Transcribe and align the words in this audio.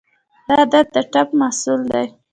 دا 0.47 0.53
عادت 0.61 0.87
د 0.93 0.97
ټپ 1.11 1.29
محصول 1.41 1.81
دی. 1.91 2.05